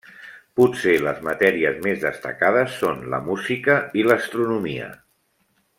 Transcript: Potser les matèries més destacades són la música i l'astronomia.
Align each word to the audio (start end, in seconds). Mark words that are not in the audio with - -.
Potser 0.59 0.93
les 1.07 1.19
matèries 1.27 1.77
més 1.83 2.01
destacades 2.05 2.79
són 2.85 3.05
la 3.15 3.23
música 3.29 3.79
i 4.03 4.07
l'astronomia. 4.09 4.91